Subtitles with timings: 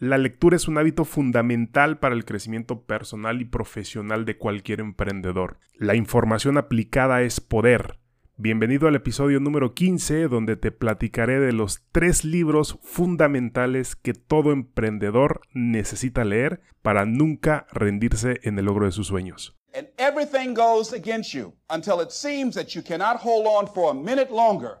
[0.00, 5.58] La lectura es un hábito fundamental para el crecimiento personal y profesional de cualquier emprendedor.
[5.76, 8.00] La información aplicada es poder.
[8.36, 14.50] Bienvenido al episodio número 15 donde te platicaré de los tres libros fundamentales que todo
[14.50, 19.56] emprendedor necesita leer para nunca rendirse en el logro de sus sueños.
[19.76, 23.94] And everything goes against you until it seems that you cannot hold on for a
[23.94, 24.80] minute longer.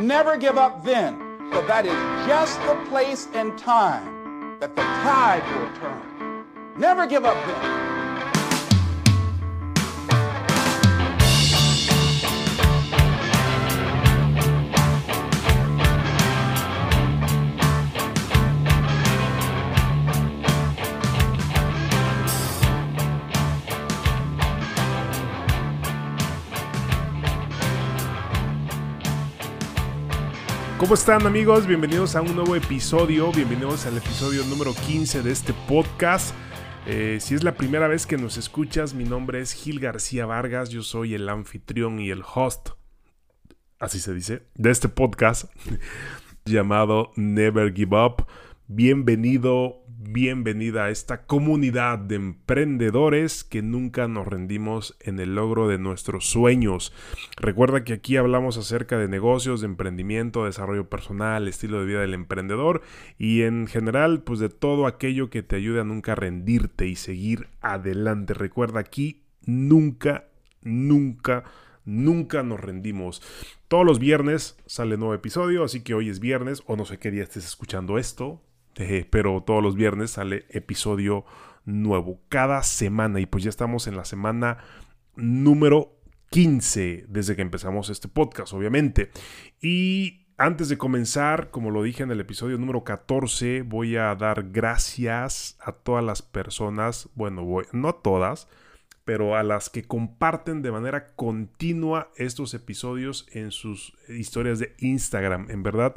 [0.00, 1.18] Never give up then,
[1.50, 1.96] for that is
[2.28, 4.21] just the place and time
[4.62, 6.44] that the tide will turn.
[6.78, 7.81] Never give up then.
[30.82, 31.68] ¿Cómo están amigos?
[31.68, 36.34] Bienvenidos a un nuevo episodio, bienvenidos al episodio número 15 de este podcast.
[36.86, 40.70] Eh, si es la primera vez que nos escuchas, mi nombre es Gil García Vargas,
[40.70, 42.70] yo soy el anfitrión y el host,
[43.78, 45.44] así se dice, de este podcast
[46.44, 48.26] llamado Never Give Up.
[48.68, 55.78] Bienvenido, bienvenida a esta comunidad de emprendedores que nunca nos rendimos en el logro de
[55.78, 56.92] nuestros sueños.
[57.36, 62.14] Recuerda que aquí hablamos acerca de negocios, de emprendimiento, desarrollo personal, estilo de vida del
[62.14, 62.82] emprendedor
[63.18, 67.48] y en general pues de todo aquello que te ayude a nunca rendirte y seguir
[67.60, 68.32] adelante.
[68.32, 70.28] Recuerda aquí nunca,
[70.62, 71.44] nunca
[71.84, 73.22] nunca nos rendimos.
[73.66, 77.10] Todos los viernes sale nuevo episodio, así que hoy es viernes o no sé qué
[77.10, 78.40] día estés escuchando esto,
[79.10, 81.24] pero todos los viernes sale episodio
[81.64, 84.58] nuevo cada semana y pues ya estamos en la semana
[85.14, 85.96] número
[86.30, 89.10] 15 desde que empezamos este podcast, obviamente.
[89.60, 94.50] Y antes de comenzar, como lo dije en el episodio número 14, voy a dar
[94.50, 98.48] gracias a todas las personas, bueno, no a todas,
[99.04, 105.50] pero a las que comparten de manera continua estos episodios en sus historias de Instagram.
[105.50, 105.94] En verdad,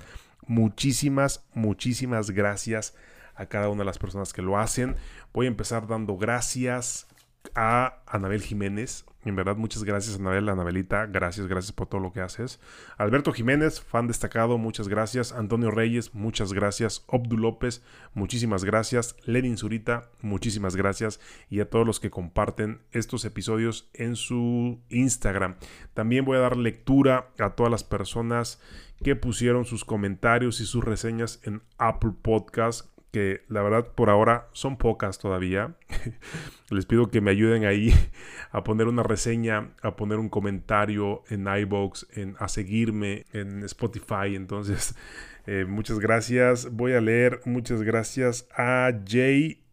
[0.47, 2.95] Muchísimas, muchísimas gracias
[3.35, 4.95] a cada una de las personas que lo hacen.
[5.33, 7.07] Voy a empezar dando gracias
[7.53, 9.05] a Anabel Jiménez.
[9.25, 11.07] En verdad, muchas gracias, Anabel, Anabelita.
[11.07, 12.59] Gracias, gracias por todo lo que haces.
[12.97, 15.31] Alberto Jiménez, fan destacado, muchas gracias.
[15.31, 17.03] Antonio Reyes, muchas gracias.
[17.07, 17.83] Obdu López,
[18.13, 19.15] muchísimas gracias.
[19.25, 21.19] Lenin Zurita, muchísimas gracias.
[21.49, 25.55] Y a todos los que comparten estos episodios en su Instagram.
[25.95, 28.61] También voy a dar lectura a todas las personas
[29.03, 34.49] que pusieron sus comentarios y sus reseñas en Apple Podcast que la verdad por ahora
[34.51, 35.77] son pocas todavía.
[36.69, 37.93] Les pido que me ayuden ahí
[38.51, 44.35] a poner una reseña, a poner un comentario en iBox, en, a seguirme en Spotify.
[44.35, 44.95] Entonces,
[45.47, 46.73] eh, muchas gracias.
[46.73, 49.63] Voy a leer muchas gracias a Jay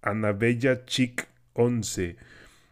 [0.00, 2.16] Anabella Chic 11.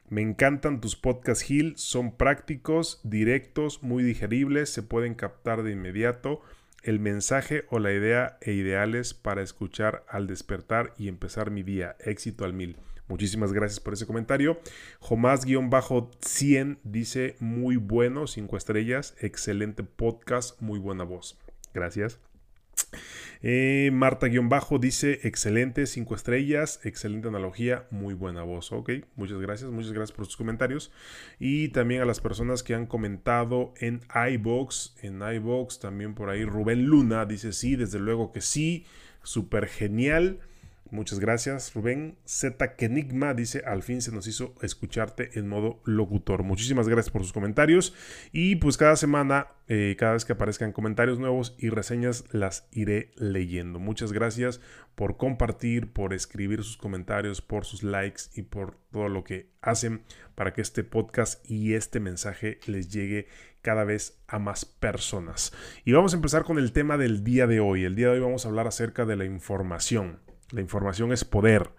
[0.09, 1.75] Me encantan tus podcasts, Gil.
[1.77, 6.41] Son prácticos, directos, muy digeribles, se pueden captar de inmediato
[6.83, 11.97] el mensaje o la idea e ideales para escuchar al despertar y empezar mi día.
[12.01, 12.77] Éxito al mil.
[13.09, 14.61] Muchísimas gracias por ese comentario.
[15.01, 21.39] Jomás-100 dice muy bueno, cinco estrellas, excelente podcast, muy buena voz.
[21.73, 22.21] Gracias.
[23.41, 28.73] Eh, Marta-Bajo dice, excelente, cinco estrellas, excelente analogía, muy buena voz.
[28.73, 30.91] Ok, muchas gracias, muchas gracias por sus comentarios.
[31.39, 34.01] Y también a las personas que han comentado en
[34.33, 38.85] iBox, en iBox también por ahí Rubén Luna dice, sí, desde luego que sí,
[39.23, 40.41] súper genial.
[40.91, 42.17] Muchas gracias, Rubén.
[42.25, 46.43] Z Kenigma dice, al fin se nos hizo escucharte en modo locutor.
[46.43, 47.95] Muchísimas gracias por sus comentarios.
[48.33, 53.11] Y pues cada semana, eh, cada vez que aparezcan comentarios nuevos y reseñas, las iré
[53.17, 53.79] leyendo.
[53.79, 54.61] Muchas gracias
[54.95, 60.03] por compartir, por escribir sus comentarios, por sus likes y por todo lo que hacen
[60.35, 63.29] para que este podcast y este mensaje les llegue
[63.63, 65.53] cada vez a más personas.
[65.85, 67.85] Y vamos a empezar con el tema del día de hoy.
[67.85, 70.21] El día de hoy vamos a hablar acerca de la información.
[70.51, 71.71] La información es poder.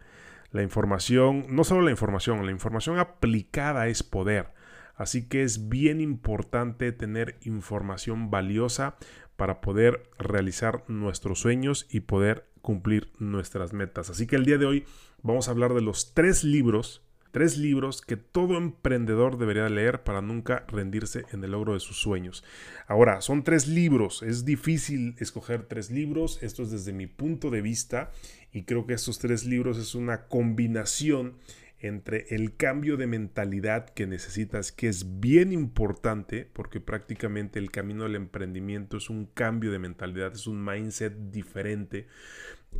[0.51, 4.47] La información, no solo la información, la información aplicada es poder.
[4.95, 8.95] Así que es bien importante tener información valiosa
[9.37, 14.09] para poder realizar nuestros sueños y poder cumplir nuestras metas.
[14.09, 14.85] Así que el día de hoy
[15.21, 17.01] vamos a hablar de los tres libros
[17.31, 21.97] Tres libros que todo emprendedor debería leer para nunca rendirse en el logro de sus
[21.97, 22.43] sueños.
[22.87, 24.23] Ahora, son tres libros.
[24.23, 26.41] Es difícil escoger tres libros.
[26.41, 28.09] Esto es desde mi punto de vista.
[28.51, 31.35] Y creo que estos tres libros es una combinación
[31.81, 38.03] entre el cambio de mentalidad que necesitas, que es bien importante, porque prácticamente el camino
[38.03, 42.07] del emprendimiento es un cambio de mentalidad, es un mindset diferente,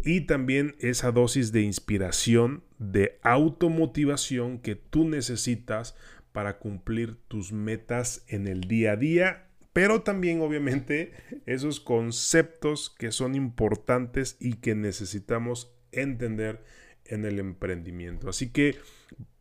[0.04, 5.96] y también esa dosis de inspiración, de automotivación que tú necesitas
[6.34, 11.14] para cumplir tus metas en el día a día, pero también obviamente
[11.46, 16.64] esos conceptos que son importantes y que necesitamos entender
[17.06, 18.30] en el emprendimiento.
[18.30, 18.78] Así que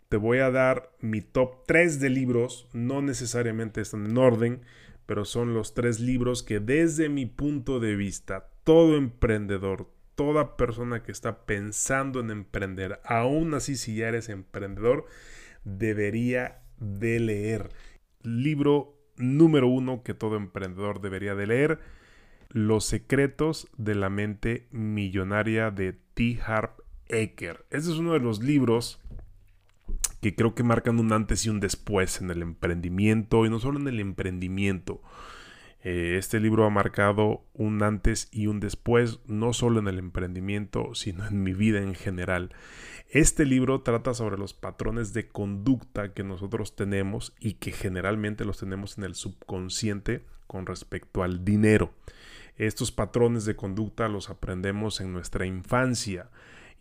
[0.08, 4.62] te voy a dar mi top 3 de libros, no necesariamente están en orden,
[5.06, 11.02] pero son los tres libros que desde mi punto de vista, todo emprendedor, toda persona
[11.02, 15.06] que está pensando en emprender, aún así si ya eres emprendedor,
[15.64, 17.70] debería de leer.
[18.22, 21.80] Libro número uno que todo emprendedor debería de leer,
[22.50, 26.40] Los secretos de la mente millonaria de T.
[26.44, 27.66] Harp Eker.
[27.70, 29.00] Este es uno de los libros
[30.20, 33.78] que creo que marcan un antes y un después en el emprendimiento, y no solo
[33.78, 35.02] en el emprendimiento,
[35.82, 40.94] eh, este libro ha marcado un antes y un después, no solo en el emprendimiento,
[40.94, 42.54] sino en mi vida en general.
[43.10, 48.58] Este libro trata sobre los patrones de conducta que nosotros tenemos y que generalmente los
[48.58, 51.94] tenemos en el subconsciente con respecto al dinero.
[52.56, 56.28] Estos patrones de conducta los aprendemos en nuestra infancia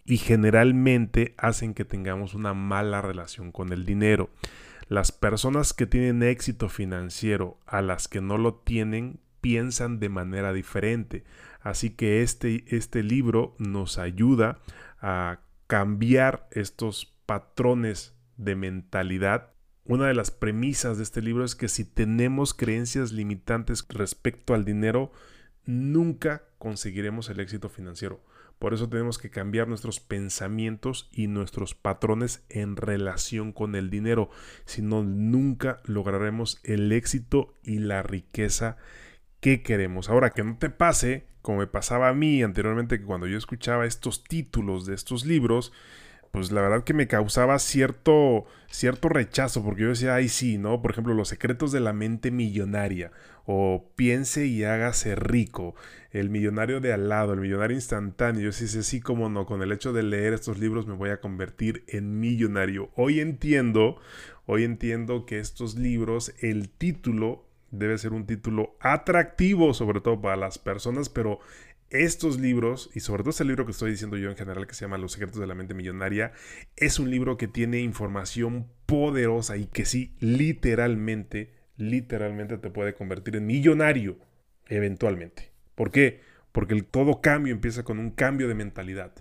[0.05, 4.29] y generalmente hacen que tengamos una mala relación con el dinero.
[4.89, 10.53] Las personas que tienen éxito financiero a las que no lo tienen piensan de manera
[10.53, 11.23] diferente.
[11.61, 14.59] Así que este, este libro nos ayuda
[15.01, 19.51] a cambiar estos patrones de mentalidad.
[19.83, 24.63] Una de las premisas de este libro es que si tenemos creencias limitantes respecto al
[24.63, 25.11] dinero,
[25.65, 28.23] nunca conseguiremos el éxito financiero.
[28.59, 34.29] Por eso tenemos que cambiar nuestros pensamientos y nuestros patrones en relación con el dinero.
[34.65, 38.77] Si no, nunca lograremos el éxito y la riqueza
[39.39, 40.09] que queremos.
[40.09, 43.85] Ahora, que no te pase, como me pasaba a mí anteriormente, que cuando yo escuchaba
[43.85, 45.71] estos títulos de estos libros,
[46.31, 50.81] pues la verdad que me causaba cierto, cierto rechazo, porque yo decía, ay sí, ¿no?
[50.81, 53.11] Por ejemplo, Los secretos de la mente millonaria,
[53.45, 55.75] o Piense y hágase rico,
[56.11, 58.41] El millonario de al lado, El millonario instantáneo.
[58.41, 61.09] Yo sí sé, sí, como no, con el hecho de leer estos libros me voy
[61.09, 62.89] a convertir en millonario.
[62.95, 63.97] Hoy entiendo,
[64.45, 70.37] hoy entiendo que estos libros, el título debe ser un título atractivo, sobre todo para
[70.37, 71.39] las personas, pero
[71.89, 74.85] estos libros, y sobre todo este libro que estoy diciendo yo en general, que se
[74.85, 76.33] llama Los secretos de la mente millonaria,
[76.75, 83.35] es un libro que tiene información poderosa y que sí, literalmente, literalmente te puede convertir
[83.35, 84.17] en millonario
[84.67, 85.51] eventualmente.
[85.75, 86.21] ¿Por qué?
[86.51, 89.13] Porque todo cambio empieza con un cambio de mentalidad.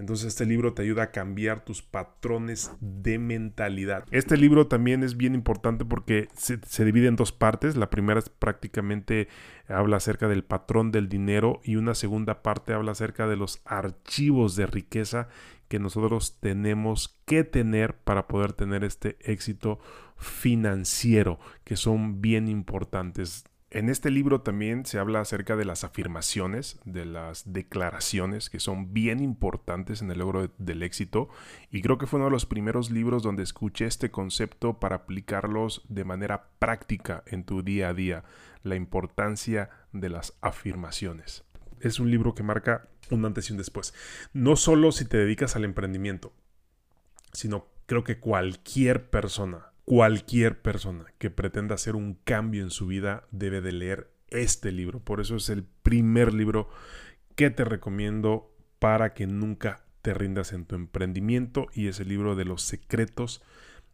[0.00, 4.06] Entonces este libro te ayuda a cambiar tus patrones de mentalidad.
[4.10, 7.76] Este libro también es bien importante porque se, divide en dos partes.
[7.76, 9.28] La primera es prácticamente
[9.68, 14.56] habla acerca del patrón del dinero y una segunda parte habla acerca de los archivos
[14.56, 15.28] de riqueza
[15.68, 19.80] que nosotros tenemos que tener para poder tener este éxito
[20.16, 23.44] financiero, que son bien importantes.
[23.72, 28.92] En este libro también se habla acerca de las afirmaciones, de las declaraciones, que son
[28.92, 31.28] bien importantes en el logro del éxito,
[31.70, 35.82] y creo que fue uno de los primeros libros donde escuché este concepto para aplicarlos
[35.88, 38.24] de manera práctica en tu día a día,
[38.64, 41.44] la importancia de las afirmaciones.
[41.78, 43.94] Es un libro que marca un antes y un después,
[44.32, 46.32] no solo si te dedicas al emprendimiento,
[47.32, 53.26] sino creo que cualquier persona cualquier persona que pretenda hacer un cambio en su vida
[53.32, 55.00] debe de leer este libro.
[55.00, 56.68] Por eso es el primer libro
[57.34, 62.36] que te recomiendo para que nunca te rindas en tu emprendimiento y es el libro
[62.36, 63.42] de los secretos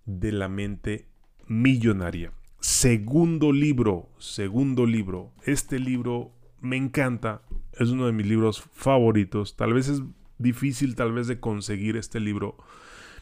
[0.04, 1.08] de la mente
[1.46, 2.30] millonaria.
[2.60, 5.32] Segundo libro, segundo libro.
[5.44, 7.40] Este libro me encanta,
[7.72, 9.56] es uno de mis libros favoritos.
[9.56, 10.02] Tal vez es
[10.36, 12.58] difícil tal vez de conseguir este libro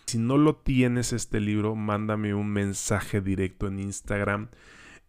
[0.07, 4.49] si no lo tienes este libro, mándame un mensaje directo en Instagram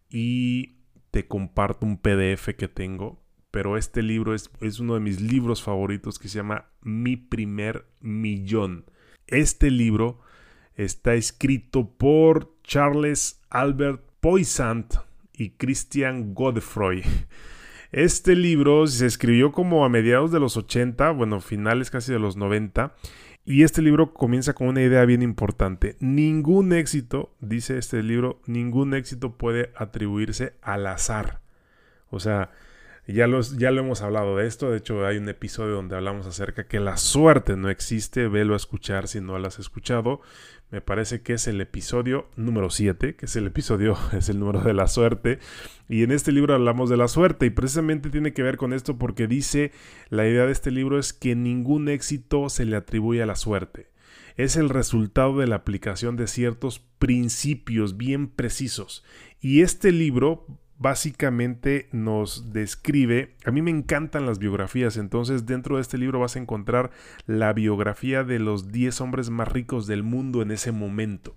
[0.08, 0.76] y
[1.10, 3.22] te comparto un PDF que tengo.
[3.50, 7.86] Pero este libro es, es uno de mis libros favoritos que se llama Mi primer
[8.00, 8.84] millón.
[9.26, 10.20] Este libro
[10.74, 14.94] está escrito por Charles Albert Poisant
[15.32, 17.02] y Christian Godefroy.
[17.92, 22.36] Este libro se escribió como a mediados de los 80, bueno, finales casi de los
[22.36, 22.94] 90,
[23.46, 25.96] y este libro comienza con una idea bien importante.
[26.00, 31.40] Ningún éxito, dice este libro, ningún éxito puede atribuirse al azar.
[32.10, 32.50] O sea,
[33.14, 34.70] ya, los, ya lo hemos hablado de esto.
[34.70, 38.26] De hecho, hay un episodio donde hablamos acerca que la suerte no existe.
[38.26, 40.20] Velo a escuchar si no lo has escuchado.
[40.70, 44.60] me parece que es el episodio número 7, que es el episodio, es el número
[44.60, 45.38] de la suerte.
[45.88, 48.98] Y en este libro hablamos de la suerte y precisamente tiene que ver con esto
[48.98, 49.70] porque dice,
[50.10, 53.88] la idea de este libro es que ningún éxito se le atribuye a la suerte.
[54.36, 59.04] Es el resultado de la aplicación de ciertos principios bien precisos.
[59.40, 60.46] Y este libro
[60.78, 66.36] básicamente nos describe, a mí me encantan las biografías, entonces dentro de este libro vas
[66.36, 66.90] a encontrar
[67.26, 71.34] la biografía de los 10 hombres más ricos del mundo en ese momento.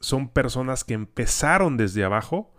[0.00, 2.53] Son personas que empezaron desde abajo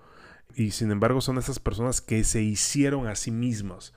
[0.55, 3.93] y sin embargo son esas personas que se hicieron a sí mismos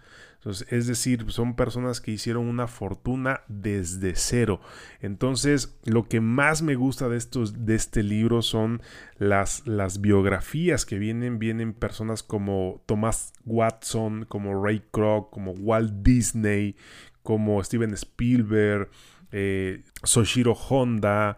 [0.70, 4.60] es decir, son personas que hicieron una fortuna desde cero.
[5.00, 8.80] Entonces, lo que más me gusta de, estos, de este libro son
[9.18, 11.38] las, las biografías que vienen.
[11.38, 16.76] Vienen personas como Thomas Watson, como Ray Kroc, como Walt Disney,
[17.22, 18.88] como Steven Spielberg,
[19.32, 21.36] eh, Soshiro Honda.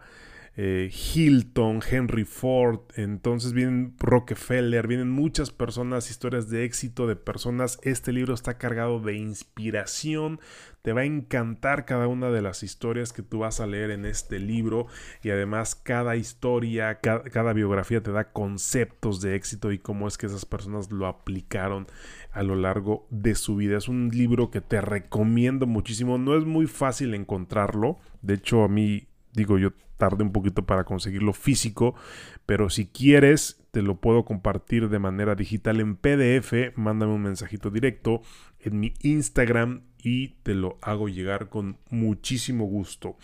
[0.57, 7.79] Eh, Hilton, Henry Ford, entonces vienen Rockefeller, vienen muchas personas, historias de éxito de personas.
[7.83, 10.41] Este libro está cargado de inspiración,
[10.81, 14.03] te va a encantar cada una de las historias que tú vas a leer en
[14.03, 14.87] este libro
[15.23, 20.17] y además cada historia, cada, cada biografía te da conceptos de éxito y cómo es
[20.17, 21.87] que esas personas lo aplicaron
[22.33, 23.77] a lo largo de su vida.
[23.77, 28.67] Es un libro que te recomiendo muchísimo, no es muy fácil encontrarlo, de hecho a
[28.67, 31.95] mí digo yo tarde un poquito para conseguirlo físico,
[32.45, 37.69] pero si quieres te lo puedo compartir de manera digital en PDF, mándame un mensajito
[37.69, 38.21] directo
[38.59, 43.15] en mi Instagram y te lo hago llegar con muchísimo gusto.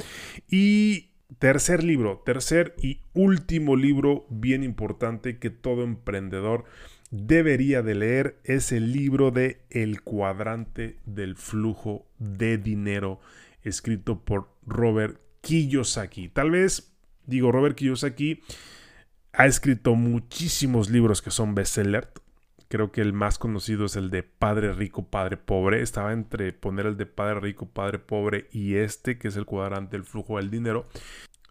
[0.49, 1.09] Y
[1.39, 6.63] tercer libro, tercer y último libro bien importante que todo emprendedor
[7.11, 13.19] debería de leer es el libro de El cuadrante del flujo de dinero
[13.63, 16.27] escrito por Robert Kiyosaki.
[16.27, 16.93] Tal vez,
[17.25, 18.41] digo, Robert Kiyosaki
[19.31, 22.11] ha escrito muchísimos libros que son bestseller.
[22.67, 25.81] Creo que el más conocido es el de Padre Rico, Padre Pobre.
[25.81, 29.95] Estaba entre poner el de Padre Rico, Padre Pobre y este, que es el cuadrante
[29.95, 30.89] del flujo del dinero.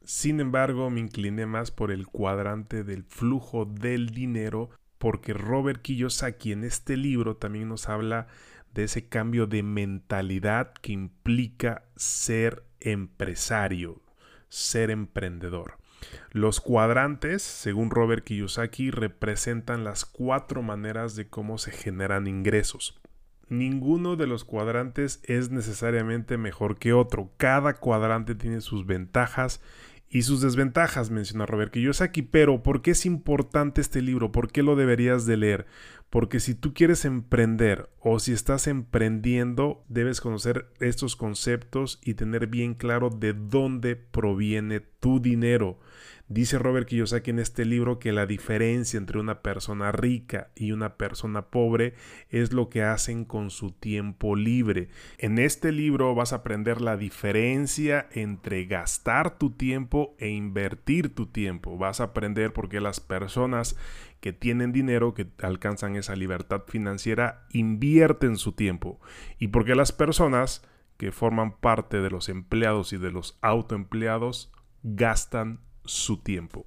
[0.04, 6.52] Sin embargo, me incliné más por el cuadrante del flujo del dinero, porque Robert Kiyosaki
[6.52, 8.26] en este libro también nos habla
[8.74, 14.00] de ese cambio de mentalidad que implica ser empresario,
[14.48, 15.78] ser emprendedor.
[16.30, 23.00] Los cuadrantes, según Robert Kiyosaki, representan las cuatro maneras de cómo se generan ingresos.
[23.48, 27.30] Ninguno de los cuadrantes es necesariamente mejor que otro.
[27.36, 29.62] Cada cuadrante tiene sus ventajas
[30.08, 32.22] y sus desventajas, menciona Robert Kiyosaki.
[32.22, 34.32] Pero, ¿por qué es importante este libro?
[34.32, 35.66] ¿Por qué lo deberías de leer?
[36.10, 42.46] Porque si tú quieres emprender o si estás emprendiendo, debes conocer estos conceptos y tener
[42.46, 45.80] bien claro de dónde proviene tu dinero.
[46.28, 50.97] Dice Robert Kiyosaki en este libro que la diferencia entre una persona rica y una
[50.97, 51.95] persona pobre
[52.30, 54.88] es lo que hacen con su tiempo libre.
[55.18, 61.26] En este libro vas a aprender la diferencia entre gastar tu tiempo e invertir tu
[61.26, 61.78] tiempo.
[61.78, 63.76] Vas a aprender por qué las personas
[64.18, 69.00] que tienen dinero, que alcanzan esa libertad financiera, invierten su tiempo.
[69.38, 70.64] Y por qué las personas
[70.97, 74.50] que forman parte de los empleados y de los autoempleados
[74.83, 76.66] gastan su tiempo.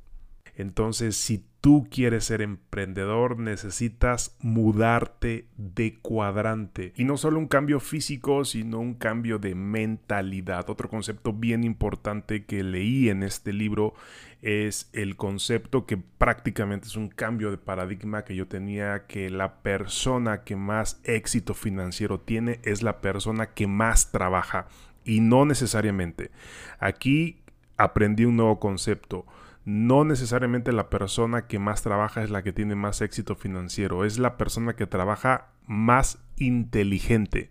[0.55, 6.93] Entonces, si tú quieres ser emprendedor, necesitas mudarte de cuadrante.
[6.97, 10.69] Y no solo un cambio físico, sino un cambio de mentalidad.
[10.69, 13.93] Otro concepto bien importante que leí en este libro
[14.41, 19.61] es el concepto que prácticamente es un cambio de paradigma que yo tenía, que la
[19.61, 24.67] persona que más éxito financiero tiene es la persona que más trabaja.
[25.05, 26.31] Y no necesariamente.
[26.79, 27.38] Aquí
[27.79, 29.25] aprendí un nuevo concepto.
[29.65, 34.19] No necesariamente la persona que más trabaja es la que tiene más éxito financiero, es
[34.19, 37.49] la persona que trabaja más inteligente.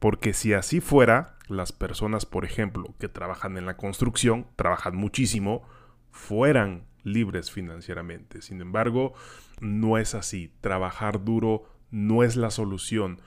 [0.00, 5.62] Porque si así fuera, las personas, por ejemplo, que trabajan en la construcción, trabajan muchísimo,
[6.10, 8.42] fueran libres financieramente.
[8.42, 9.14] Sin embargo,
[9.60, 10.52] no es así.
[10.60, 13.20] Trabajar duro no es la solución.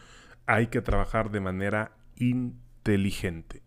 [0.48, 3.62] Hay que trabajar de manera inteligente.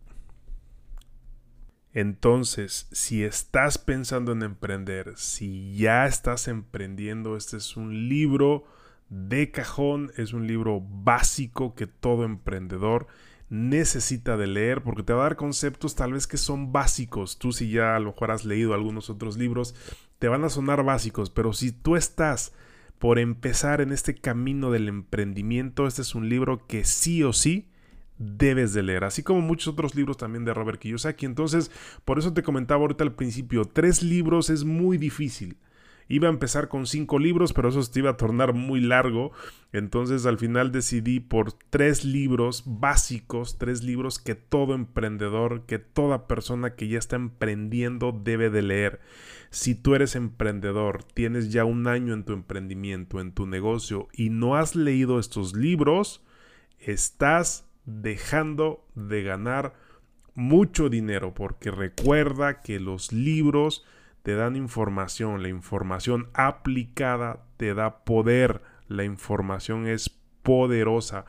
[1.95, 8.65] Entonces, si estás pensando en emprender, si ya estás emprendiendo, este es un libro
[9.07, 13.07] de cajón, es un libro básico que todo emprendedor
[13.49, 17.39] necesita de leer porque te va a dar conceptos tal vez que son básicos.
[17.39, 19.73] Tú si ya a lo mejor has leído algunos otros libros,
[20.19, 22.51] te van a sonar básicos, pero si tú estás
[22.99, 27.69] por empezar en este camino del emprendimiento, este es un libro que sí o sí
[28.17, 31.25] debes de leer, así como muchos otros libros también de Robert Kiyosaki.
[31.25, 31.71] Entonces,
[32.05, 35.57] por eso te comentaba ahorita al principio, tres libros es muy difícil.
[36.07, 39.31] Iba a empezar con cinco libros, pero eso se iba a tornar muy largo.
[39.71, 46.27] Entonces al final decidí por tres libros básicos, tres libros que todo emprendedor, que toda
[46.27, 49.01] persona que ya está emprendiendo debe de leer.
[49.49, 54.29] Si tú eres emprendedor, tienes ya un año en tu emprendimiento, en tu negocio y
[54.29, 56.23] no has leído estos libros,
[56.77, 59.73] estás dejando de ganar
[60.33, 63.85] mucho dinero porque recuerda que los libros
[64.23, 70.09] te dan información, la información aplicada te da poder, la información es
[70.41, 71.25] poderosa.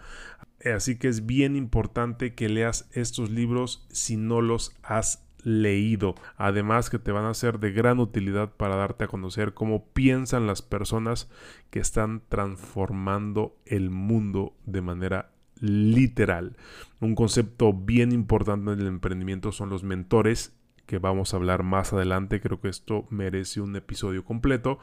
[0.64, 6.14] Así que es bien importante que leas estos libros si no los has leído.
[6.36, 10.46] Además que te van a ser de gran utilidad para darte a conocer cómo piensan
[10.46, 11.30] las personas
[11.70, 16.56] que están transformando el mundo de manera literal.
[17.00, 20.52] Un concepto bien importante en el emprendimiento son los mentores
[20.86, 22.40] que vamos a hablar más adelante.
[22.40, 24.78] Creo que esto merece un episodio completo.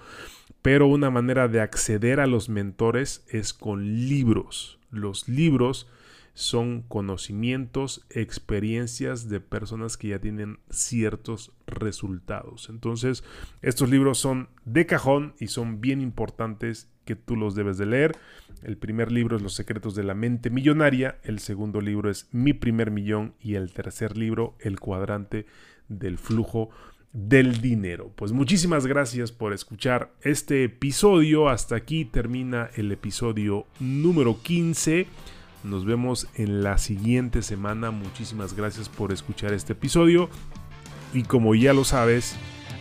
[0.62, 4.80] Pero una manera de acceder a los mentores es con libros.
[4.92, 5.90] Los libros
[6.34, 12.70] son conocimientos, experiencias de personas que ya tienen ciertos resultados.
[12.70, 13.24] Entonces,
[13.62, 18.16] estos libros son de cajón y son bien importantes que tú los debes de leer.
[18.64, 22.54] El primer libro es Los secretos de la mente millonaria, el segundo libro es Mi
[22.54, 25.46] primer millón y el tercer libro El cuadrante
[25.90, 26.70] del flujo
[27.14, 28.12] del dinero.
[28.16, 31.48] Pues muchísimas gracias por escuchar este episodio.
[31.48, 35.08] Hasta aquí termina el episodio número 15.
[35.64, 37.92] Nos vemos en la siguiente semana.
[37.92, 40.30] Muchísimas gracias por escuchar este episodio.
[41.14, 42.36] Y como ya lo sabes,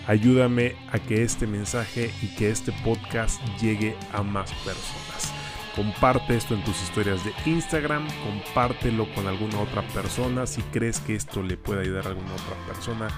[0.07, 5.33] ayúdame a que este mensaje y que este podcast llegue a más personas.
[5.75, 10.47] Comparte esto en tus historias de Instagram, compártelo con alguna otra persona.
[10.47, 13.09] Si crees que esto le puede ayudar a alguna otra persona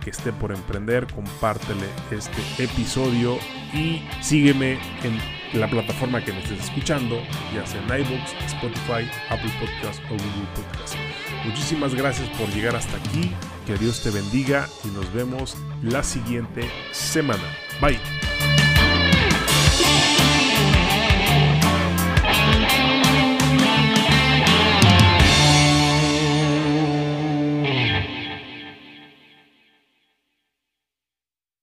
[0.00, 3.38] que esté por emprender, compártele este episodio
[3.72, 7.20] y sígueme en la plataforma que me estés escuchando,
[7.54, 10.96] ya sea en iBooks, Spotify, Apple Podcasts o Google Podcasts.
[11.44, 13.30] Muchísimas gracias por llegar hasta aquí,
[13.66, 17.56] que Dios te bendiga y nos vemos la siguiente semana.
[17.80, 18.29] Bye.